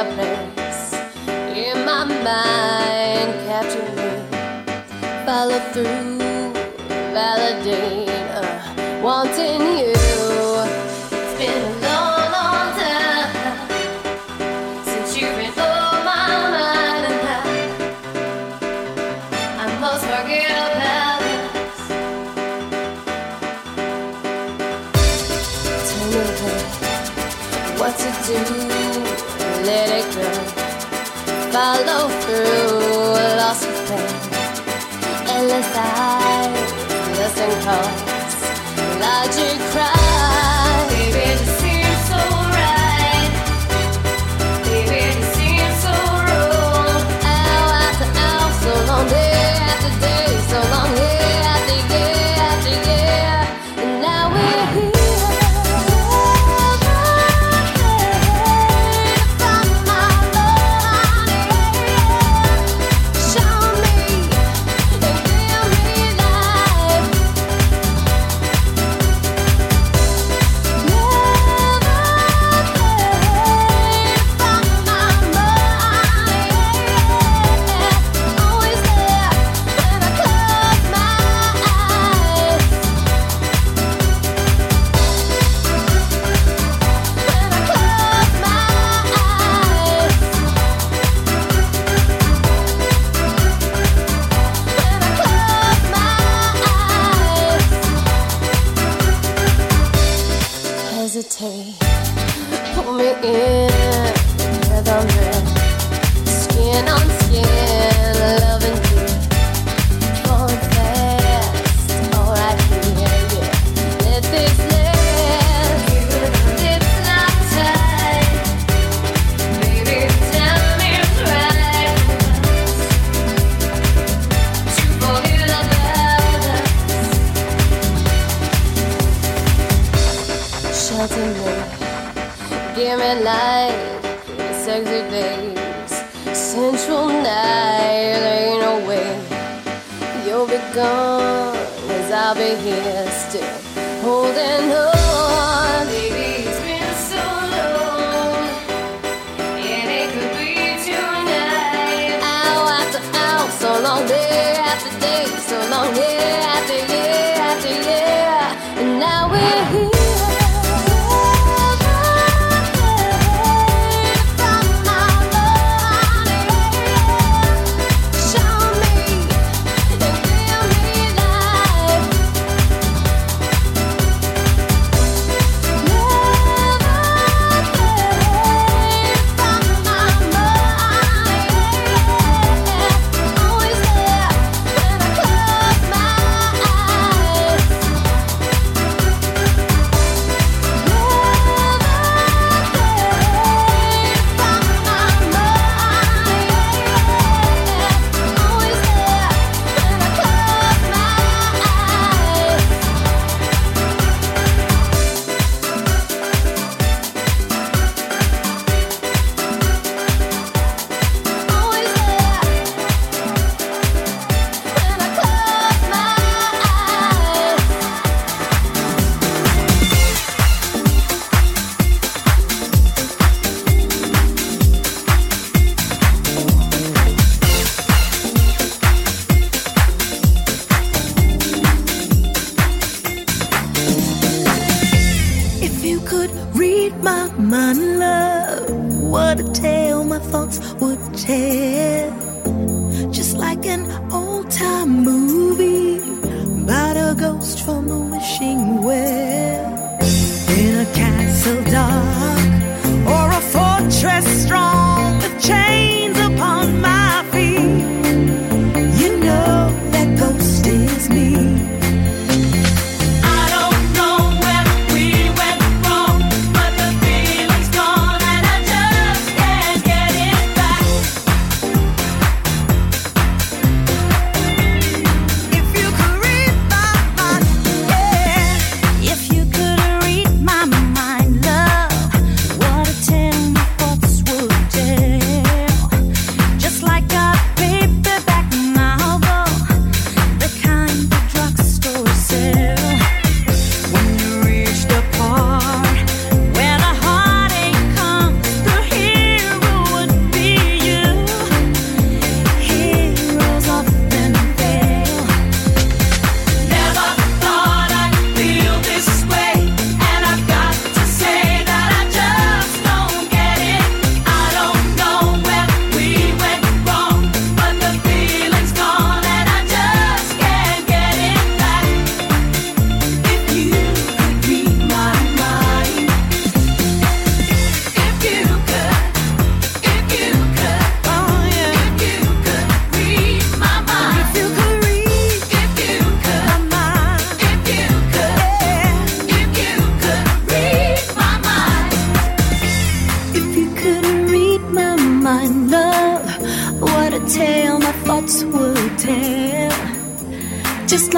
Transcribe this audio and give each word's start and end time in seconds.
a 0.00 0.04
place 0.14 0.94
in 1.54 1.84
my 1.84 2.04
mind. 2.04 3.32
Capture 3.46 3.82
me, 3.96 5.26
follow 5.26 5.58
through, 5.72 6.52
validate. 7.12 8.09
and 37.40 37.64
come. 37.64 38.09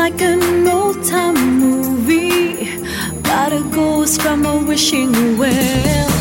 like 0.02 0.20
an 0.20 0.66
old 0.66 1.04
time 1.04 1.60
movie 1.60 2.66
got 3.22 3.52
a 3.52 3.62
ghost 3.70 4.20
from 4.20 4.44
a 4.44 4.56
wishing 4.64 5.38
well. 5.38 6.11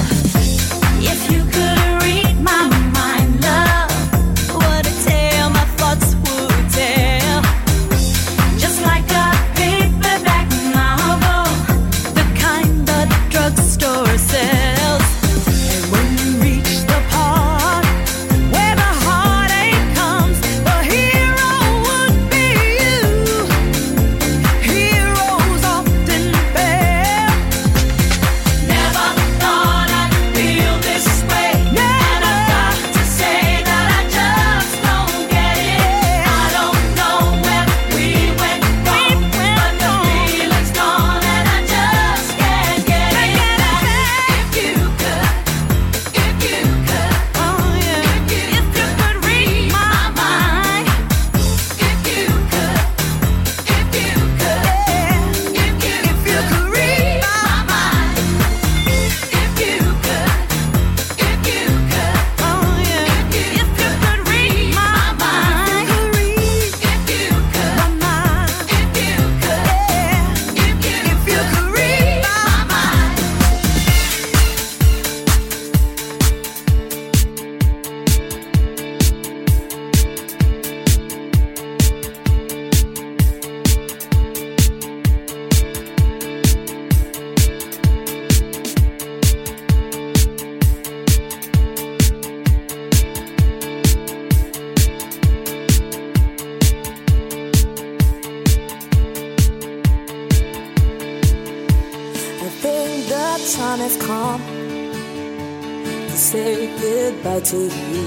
To 106.10 106.16
say 106.16 106.68
goodbye 106.80 107.42
to 107.42 107.58
you. 107.58 108.04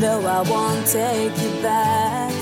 No, 0.00 0.24
I 0.26 0.40
won't 0.48 0.86
take 0.86 1.36
you 1.42 1.62
back. 1.62 2.32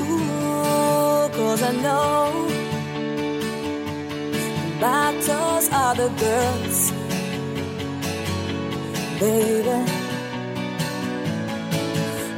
Ooh, 0.00 1.28
cause 1.36 1.62
I 1.62 1.72
know 1.84 2.48
battles 4.80 5.68
are 5.70 5.94
the 5.94 6.08
girls, 6.24 6.92
baby. 9.20 9.78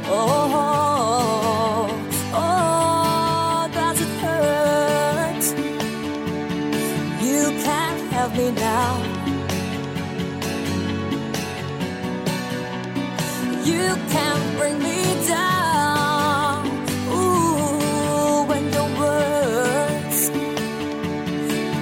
Oh, 0.07 0.84
me 8.37 8.51
now. 8.51 8.97
You 13.63 13.95
can't 14.13 14.57
bring 14.57 14.77
me 14.79 15.03
down. 15.27 16.67
Ooh, 17.09 18.43
when 18.49 18.63
your 18.73 18.89
words 18.99 20.29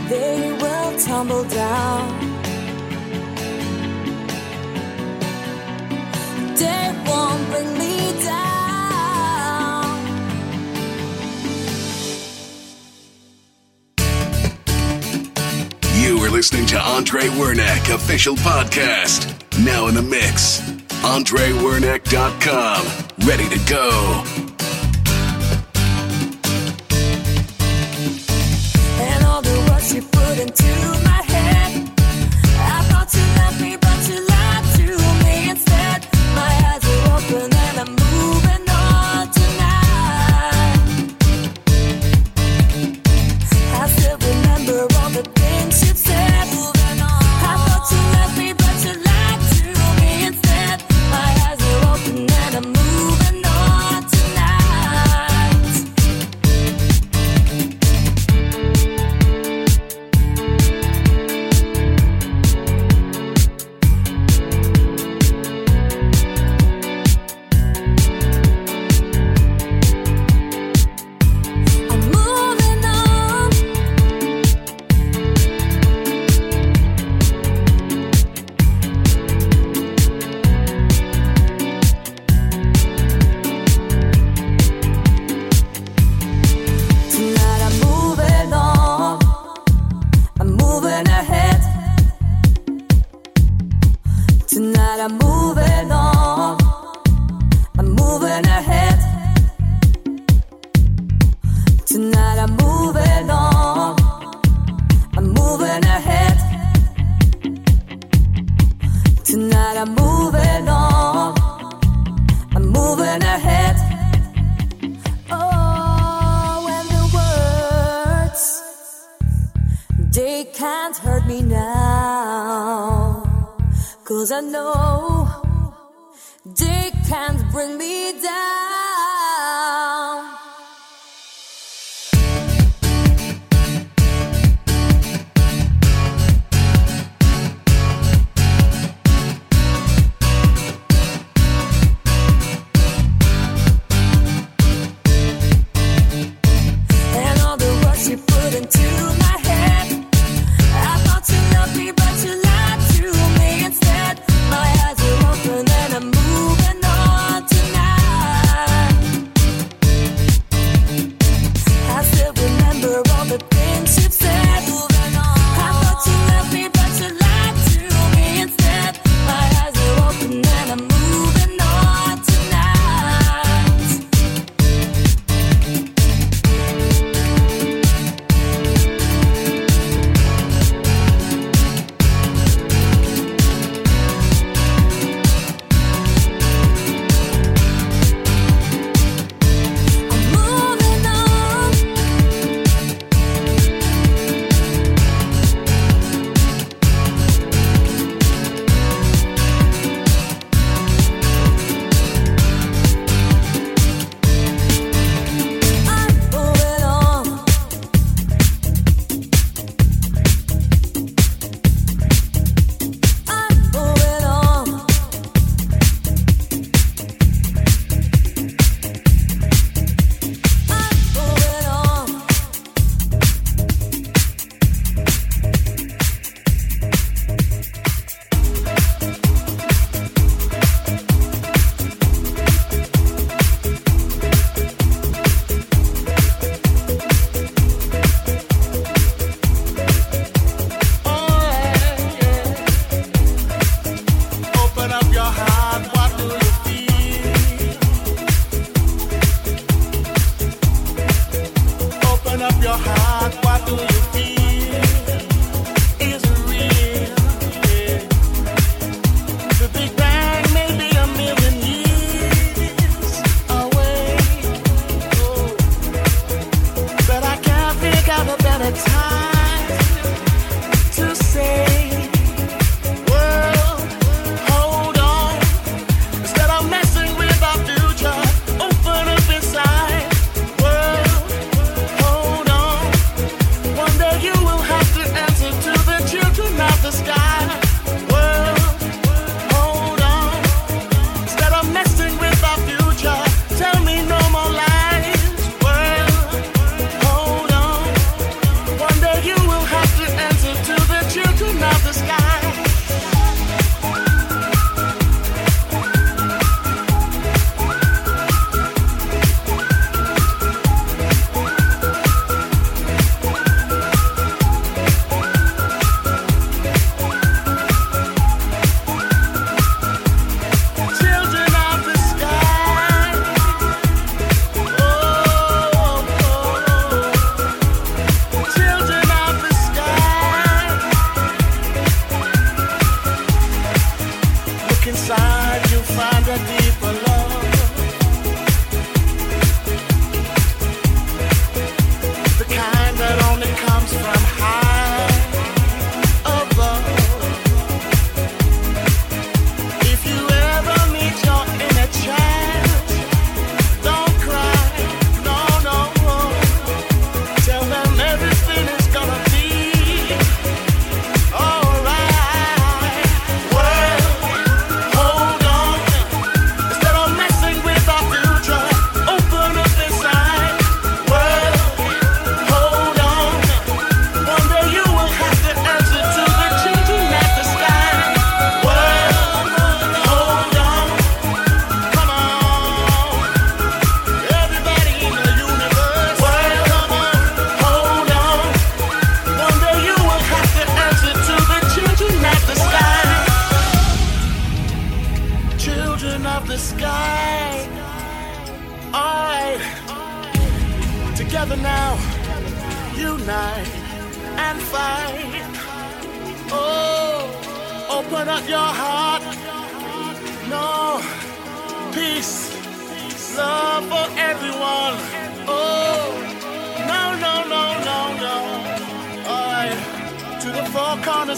they 0.10 0.56
will 0.62 1.00
tumble 1.00 1.44
down. 1.46 2.13
Listening 16.44 16.66
to 16.66 16.78
Andre 16.78 17.22
Wernick 17.40 17.96
official 17.96 18.36
podcast. 18.36 19.34
Now 19.64 19.88
in 19.88 19.96
the 19.96 20.02
mix. 20.02 20.60
AndreWernick.com. 21.02 22.86
Ready 23.26 23.48
to 23.48 23.60
go. 23.70 24.43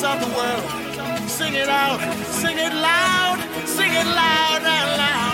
Out 0.03 0.21
of 0.21 0.29
the 0.29 0.35
world. 0.35 1.29
Sing 1.29 1.53
it 1.53 1.69
out, 1.69 2.01
sing 2.25 2.57
it 2.57 2.73
loud, 2.73 3.39
sing 3.65 3.93
it 3.93 4.05
loud 4.05 4.61
and 4.61 4.97
loud. 4.97 5.24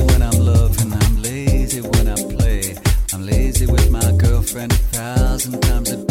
when 0.00 0.22
I'm 0.22 0.38
loving, 0.38 0.92
I'm 0.92 1.22
lazy 1.22 1.80
when 1.80 2.08
I 2.08 2.14
play. 2.14 2.74
I'm 3.12 3.26
lazy 3.26 3.66
with 3.66 3.90
my 3.90 4.12
girlfriend 4.12 4.72
a 4.72 4.76
thousand 4.76 5.60
times 5.62 5.90
a 5.90 6.01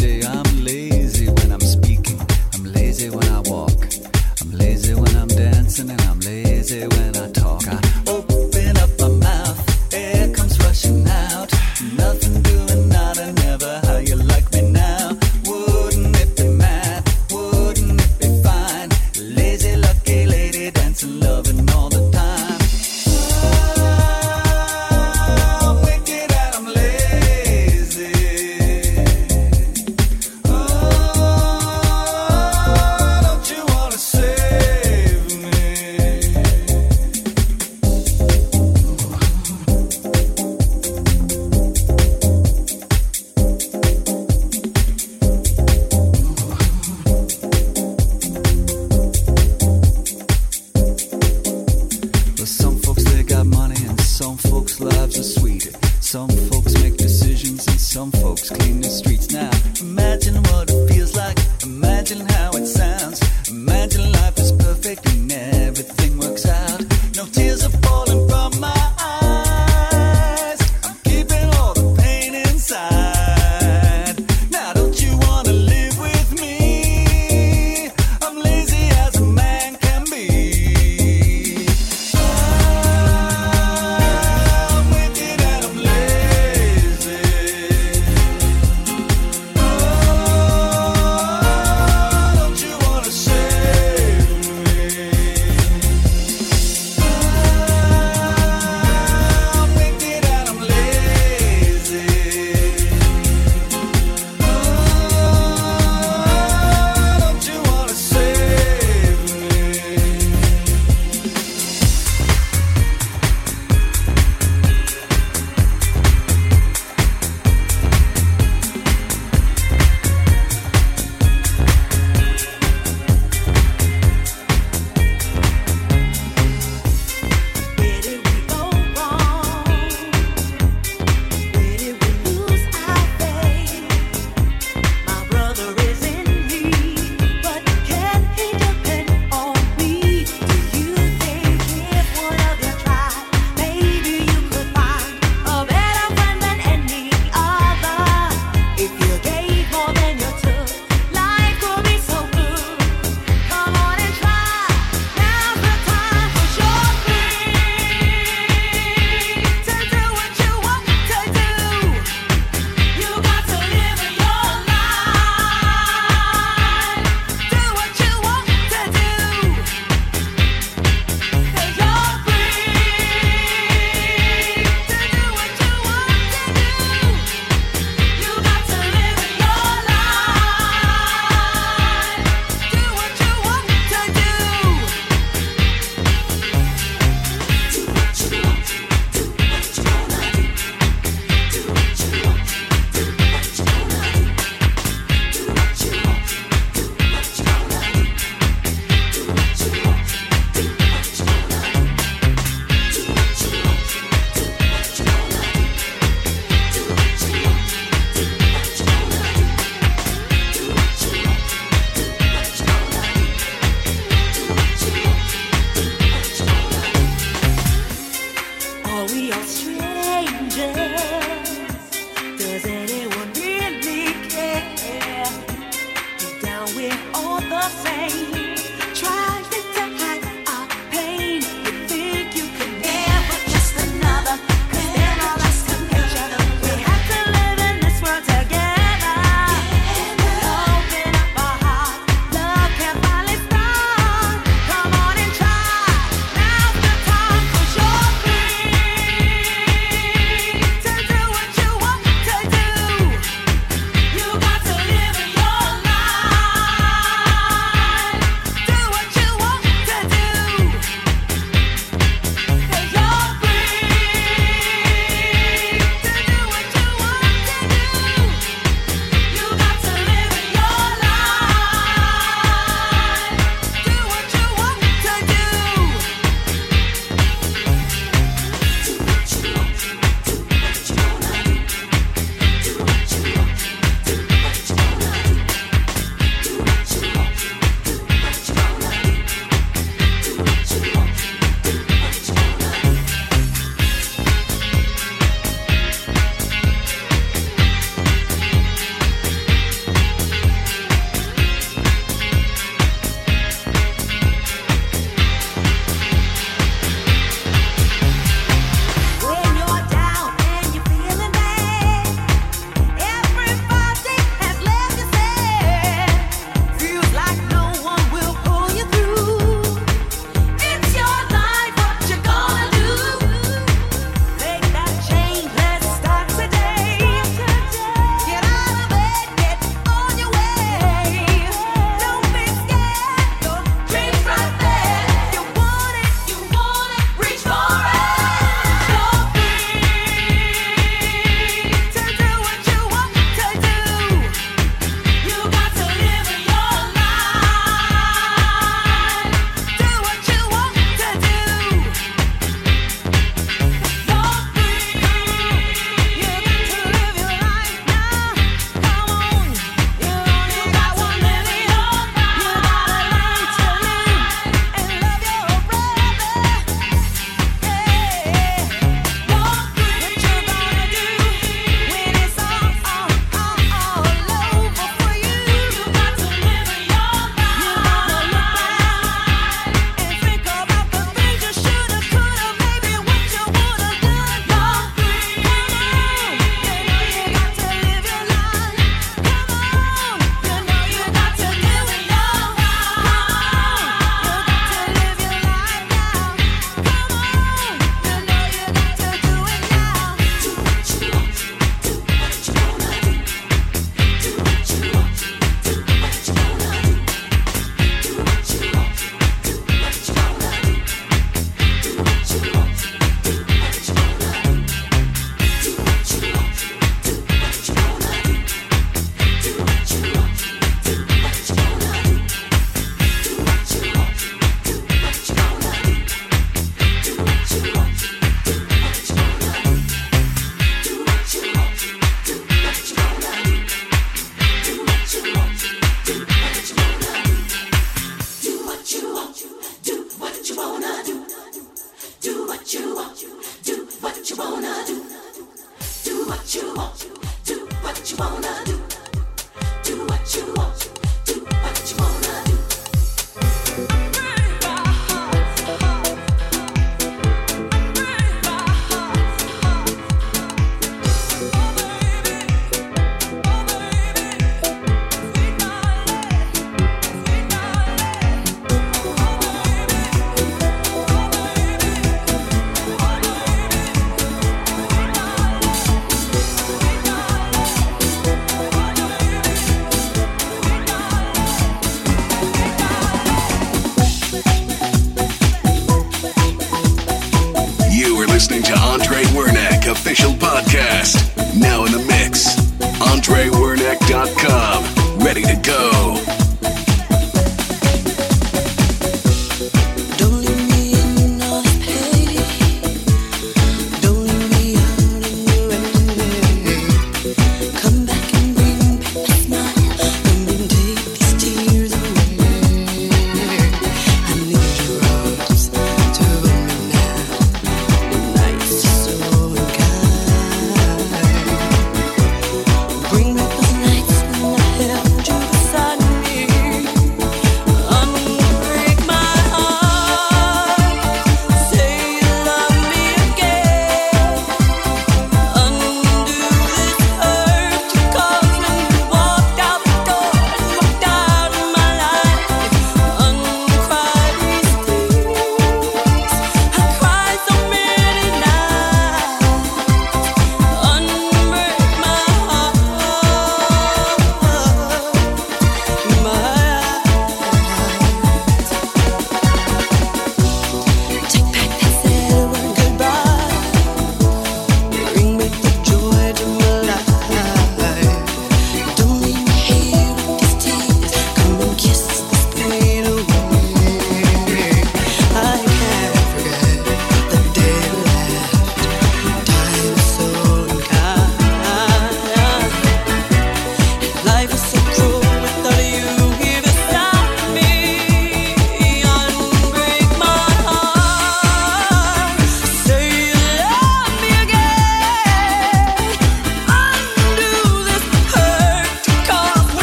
the 227.52 227.68
same. 227.68 228.61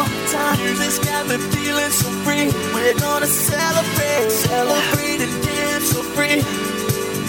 More 0.00 0.08
time. 0.32 0.56
Music's 0.64 0.98
got 1.00 1.28
me 1.28 1.36
feeling 1.52 1.90
so 1.90 2.08
free. 2.24 2.48
We're 2.72 2.98
gonna 3.00 3.26
celebrate. 3.26 4.30
Celebrate 4.30 5.20
and 5.20 5.44
dance 5.44 5.90
so 5.92 6.00
free. 6.16 6.40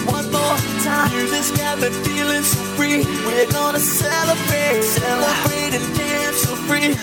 One 0.07 0.31
more 0.31 0.57
time. 0.79 1.11
Music's 1.11 1.51
got 1.51 1.79
me 1.81 1.89
feeling 1.89 2.43
so 2.43 2.59
free. 2.79 3.03
We're 3.27 3.51
gonna 3.51 3.79
celebrate. 3.79 4.83
Celebrate 4.83 5.73
and 5.75 5.97
dance 5.97 6.37
so 6.43 6.55
free. 6.67 6.95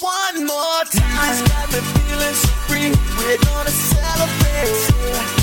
One 0.00 0.46
more 0.46 0.82
time. 0.88 1.28
Music's 1.28 1.52
got 1.52 1.66
me 1.72 1.80
feeling 2.00 2.36
so 2.42 2.48
free. 2.64 2.88
We're 3.20 3.40
gonna 3.52 3.74
celebrate. 3.92 4.80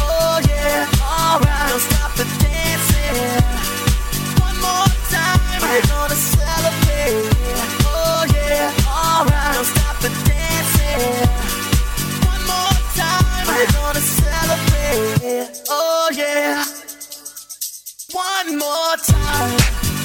Oh 0.01 0.41
yeah, 0.49 0.89
alright. 1.13 1.69
Don't 1.69 1.85
stop 1.89 2.11
the 2.17 2.25
dancing. 2.41 3.13
One 4.41 4.57
more 4.65 4.89
time. 5.13 5.37
We're 5.61 5.85
gonna 5.93 6.15
celebrate. 6.15 7.86
Oh 15.69 16.09
yeah, 16.13 16.63
Oh 16.63 16.67
One 18.13 18.57
more 18.57 18.95
time. 19.03 19.96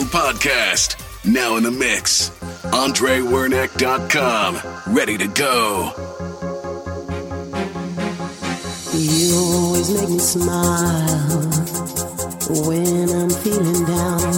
Podcast. 0.00 0.96
Now 1.30 1.56
in 1.56 1.64
the 1.64 1.70
mix. 1.70 2.30
AndreWernick.com. 2.72 4.94
Ready 4.94 5.18
to 5.18 5.26
go. 5.28 5.92
You 8.94 9.34
always 9.36 9.90
make 9.90 10.08
me 10.08 10.18
smile 10.18 11.50
when 12.64 13.10
I'm 13.10 13.28
feeling 13.28 13.84
down. 13.84 14.32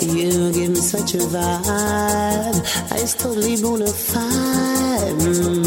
You 0.00 0.52
give 0.52 0.70
me 0.70 0.76
such 0.76 1.14
a 1.14 1.18
vibe. 1.18 2.62
I 2.92 3.04
totally 3.18 3.56
bona 3.60 3.86
fide. 3.88 5.18
Mm. 5.18 5.61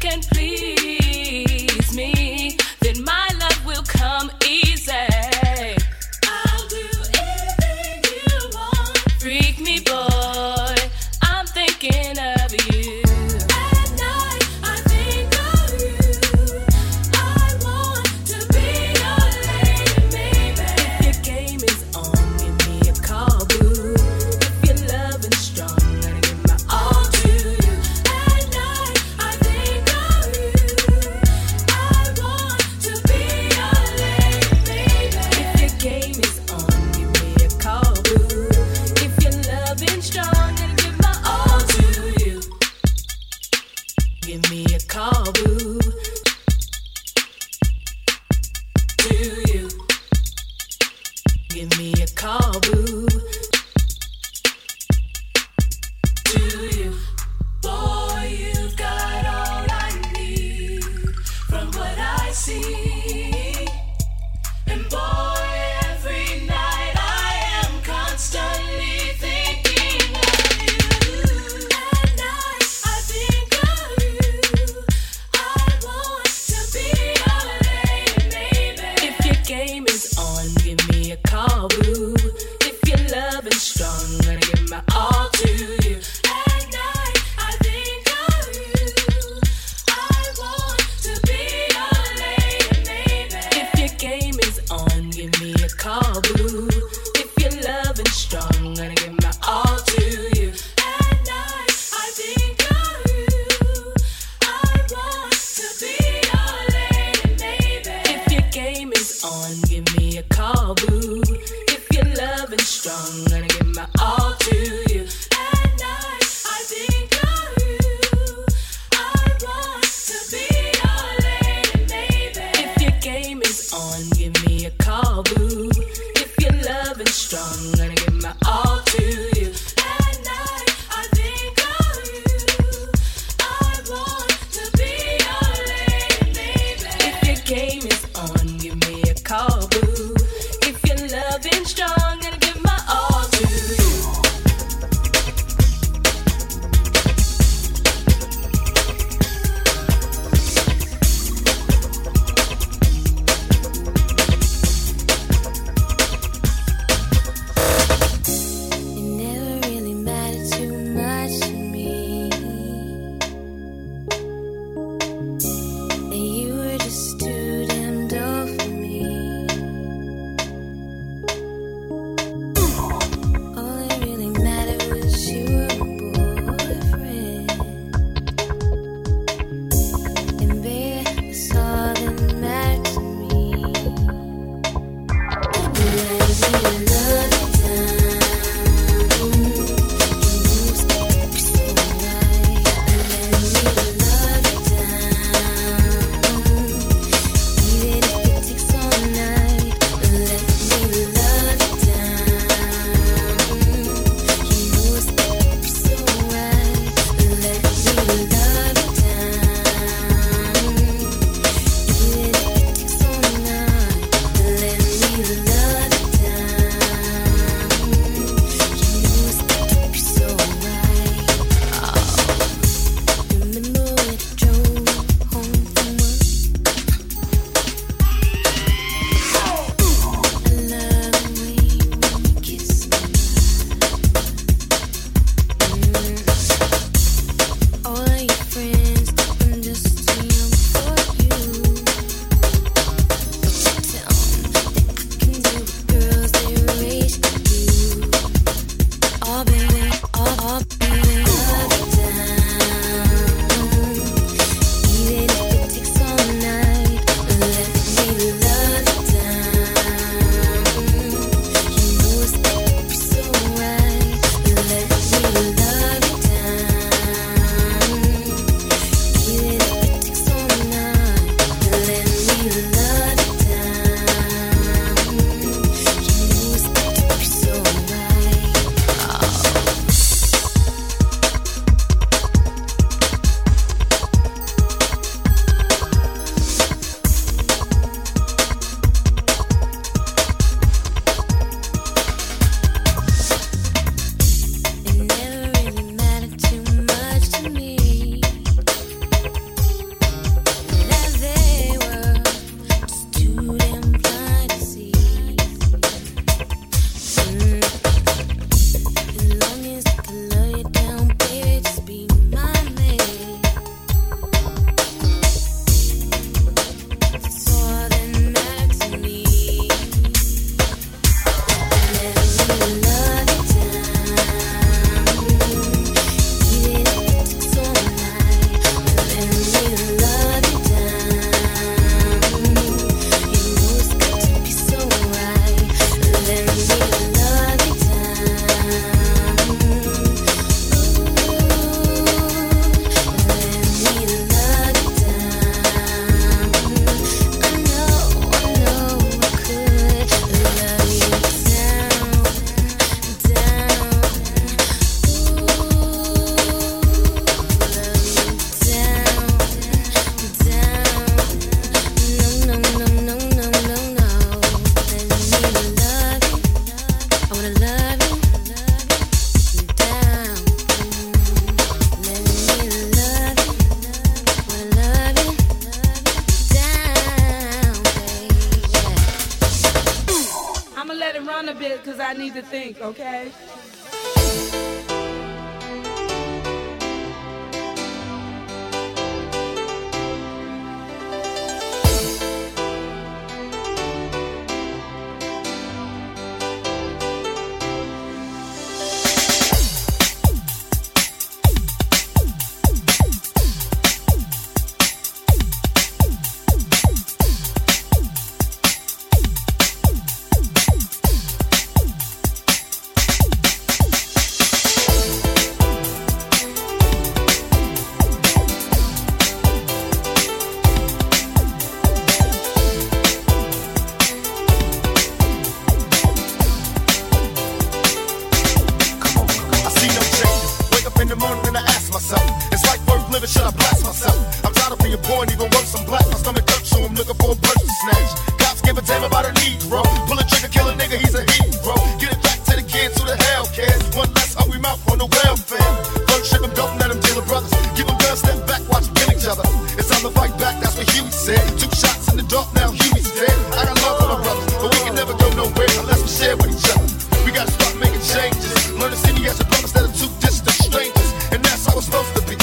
Can 0.00 0.22
please 0.22 0.79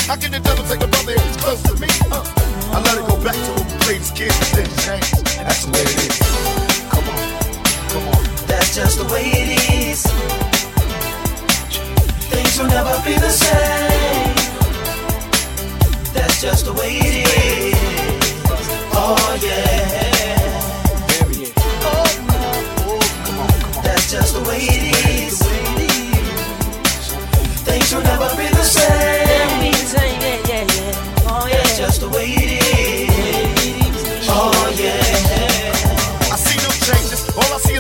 How 0.08 0.16
can 0.16 0.32
the 0.32 0.40
devil 0.40 0.64
take 0.64 0.82
a 0.82 0.88
brother 0.88 1.12
if 1.12 1.24
he's 1.26 1.36
close 1.36 1.62
to 1.64 1.76
me? 1.82 1.88
Uh, 2.10 2.24
I 2.72 2.80
let 2.80 2.98
it 2.98 3.06
go 3.10 3.22
back 3.22 3.36
to 3.36 3.52
when 3.60 3.68
we 3.68 3.78
played 3.84 4.00
as 4.00 4.12
kids 4.12 4.40
change. 4.56 5.12
That's 5.36 5.66
the 5.66 5.72
way 5.74 5.84
it 5.84 6.00
is. 6.08 6.18
Come 6.88 7.10
on, 7.12 7.20
come 7.92 8.08
on. 8.16 8.24
That's 8.48 8.74
just 8.74 9.00
the 9.00 9.06
way 9.12 9.28
it 9.28 9.50
is. 9.68 10.08
Things 12.32 12.58
will 12.58 12.68
never 12.68 12.96
be 13.04 13.16
the 13.20 13.32
same. 13.32 14.36
That's 16.14 16.42
just 16.42 16.64
the 16.64 16.74
way 16.74 17.00
it 17.00 17.14
is. 17.14 17.17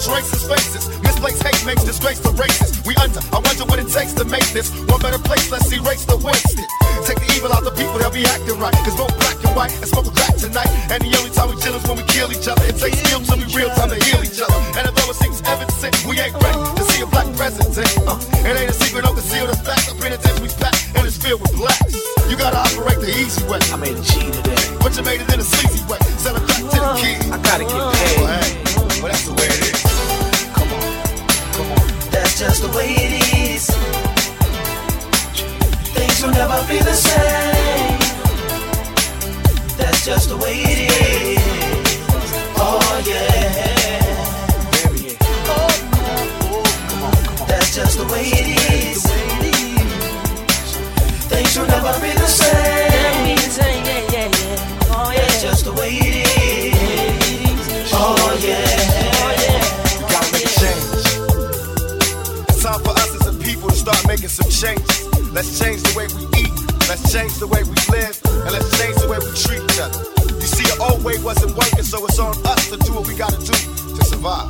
All 0.07 0.15
I 0.15 0.21
see 0.21 0.39
is 0.39 0.47
racist 0.47 0.47
faces. 0.47 0.83
Misplaced 1.03 1.43
hate 1.43 1.65
makes 1.65 1.83
disgrace 1.83 2.19
to 2.23 2.31
races. 2.39 2.79
We 2.87 2.95
under. 3.03 3.19
I 3.35 3.43
wonder 3.43 3.65
what 3.67 3.79
it 3.79 3.91
takes 3.91 4.13
to 4.15 4.23
make 4.23 4.47
this 4.55 4.71
one 4.87 5.01
better 5.03 5.19
place. 5.19 5.51
Let's 5.51 5.67
erase 5.71 6.05
the 6.05 6.15
wasted. 6.15 6.63
Take 7.03 7.19
the 7.19 7.29
evil 7.35 7.51
out 7.51 7.63
the 7.63 7.75
people, 7.75 7.99
they'll 7.99 8.11
be 8.11 8.23
acting 8.25 8.57
right. 8.57 8.73
Cause 8.87 8.95
both 8.95 9.11
black 9.19 9.35
and 9.43 9.53
white 9.55 9.75
and 9.75 9.87
smoke 9.87 10.07
a 10.07 10.13
crack 10.15 10.35
tonight. 10.39 10.71
And 10.91 11.03
the 11.03 11.11
only 11.19 11.31
time 11.31 11.51
we 11.51 11.59
chill 11.59 11.75
is 11.75 11.83
when 11.83 11.97
we 11.99 12.05
kill 12.07 12.31
each 12.31 12.47
other. 12.47 12.63
It 12.63 12.79
takes 12.79 13.03
skill 13.03 13.19
to 13.19 13.35
be 13.35 13.47
real 13.51 13.69
time 13.75 13.91
to 13.91 13.99
heal 13.99 14.23
each 14.23 14.39
other. 14.39 14.55
And 14.79 14.87
although 14.87 15.11
it 15.11 15.19
seems 15.19 15.43
evident, 15.43 15.95
we 16.07 16.19
ain't 16.23 16.35
ready 16.39 16.55
to 16.55 16.83
see 16.87 17.03
a 17.03 17.07
black 17.07 17.27
president. 17.35 17.91
Uh, 18.07 18.15
it 18.47 18.55
ain't 18.55 18.71
a 18.71 18.77
secret, 18.79 19.03
don't 19.03 19.15
conceal 19.15 19.47
the 19.47 19.59
fact. 19.59 19.91
The 19.91 19.95
penitentiary's 19.99 20.55
packed 20.55 20.87
and 20.95 21.03
it's 21.03 21.19
filled 21.19 21.43
with 21.43 21.51
blacks. 21.59 21.99
You 22.31 22.35
gotta 22.39 22.63
operate 22.63 22.99
the 23.03 23.11
easy 23.11 23.43
way. 23.47 23.59
I 23.71 23.75
made 23.75 23.95
a 23.95 24.03
G 24.03 24.23
today. 24.31 24.55
But 24.79 24.95
you 24.95 25.03
made 25.03 25.19
it 25.19 25.27
in 25.31 25.39
a 25.39 25.47
Let's 62.87 63.15
as 63.15 63.27
a 63.27 63.43
people 63.43 63.69
to 63.69 63.75
start 63.75 64.07
making 64.07 64.29
some 64.29 64.49
change 64.49 65.07
Let's 65.31 65.59
change 65.59 65.83
the 65.83 65.93
way 65.97 66.07
we. 66.15 66.26
Let's 66.87 67.11
change 67.11 67.35
the 67.35 67.51
way 67.51 67.67
we 67.67 67.75
live. 67.91 68.15
And 68.47 68.55
let's 68.55 68.71
change 68.79 68.95
the 69.03 69.11
way 69.11 69.19
we 69.19 69.27
treat 69.35 69.59
each 69.59 69.75
other. 69.83 70.07
You 70.39 70.47
see, 70.47 70.63
the 70.63 70.79
old 70.79 71.03
way 71.03 71.19
wasn't 71.19 71.51
working, 71.51 71.83
so 71.83 71.99
it's 72.07 72.15
on 72.15 72.31
us 72.47 72.71
to 72.71 72.79
do 72.79 72.95
what 72.95 73.03
we 73.03 73.11
gotta 73.11 73.35
do 73.43 73.51
to 73.51 74.01
survive. 74.07 74.47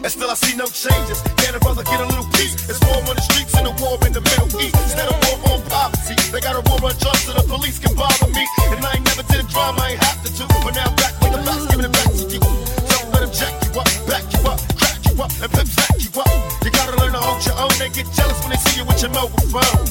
And 0.00 0.08
still 0.08 0.32
I 0.32 0.36
see 0.40 0.56
no 0.56 0.64
changes. 0.64 1.20
Can 1.36 1.52
a 1.52 1.60
brother 1.60 1.84
get 1.84 2.00
a 2.00 2.08
little 2.08 2.24
peace? 2.32 2.56
It's 2.72 2.80
war 2.88 2.96
on 3.04 3.12
the 3.12 3.20
streets 3.28 3.52
and 3.60 3.68
a 3.68 3.74
war 3.84 4.00
in 4.00 4.16
the 4.16 4.24
Middle 4.24 4.48
East. 4.64 4.72
Instead 4.80 5.12
of 5.12 5.16
war 5.28 5.36
on 5.52 5.60
poverty, 5.68 6.16
they 6.32 6.40
got 6.40 6.56
a 6.56 6.64
war 6.72 6.80
on 6.88 6.96
drugs 6.96 7.28
so 7.28 7.36
the 7.36 7.44
police 7.44 7.76
can 7.76 7.92
bother 7.92 8.32
me. 8.32 8.48
And 8.72 8.80
I 8.80 8.96
ain't 8.96 9.04
never 9.04 9.24
did 9.28 9.44
a 9.44 9.48
crime 9.52 9.76
I 9.76 9.92
ain't 9.92 10.00
have 10.00 10.24
to 10.24 10.32
do. 10.32 10.48
But 10.64 10.72
now 10.72 10.88
I'm 10.88 10.96
back 10.96 11.12
with 11.20 11.36
the 11.36 11.40
facts, 11.44 11.68
giving 11.68 11.84
it 11.84 11.92
back 11.92 12.08
to 12.16 12.24
you. 12.32 12.40
Don't 12.40 13.08
let 13.12 13.28
them 13.28 13.32
jack 13.36 13.52
you 13.60 13.76
up, 13.76 13.88
back 14.08 14.24
you 14.32 14.40
up, 14.48 14.60
crack 14.80 14.96
you 15.04 15.14
up, 15.20 15.32
and 15.36 15.52
pimp 15.52 15.68
smack 15.68 16.00
you 16.00 16.10
up. 16.16 16.32
You 16.64 16.70
gotta 16.72 16.96
learn 16.96 17.12
to 17.12 17.20
hold 17.20 17.44
your 17.44 17.60
own. 17.60 17.76
They 17.76 17.92
get 17.92 18.08
jealous 18.16 18.40
when 18.40 18.56
they 18.56 18.60
see 18.72 18.80
you 18.80 18.88
with 18.88 19.04
your 19.04 19.12
mobile 19.12 19.44
phone. 19.52 19.83